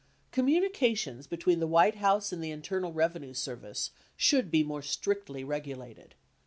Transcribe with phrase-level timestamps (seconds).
[0.31, 6.15] Communications between the White House and the Internal Revenue Service should be more strictly regulated.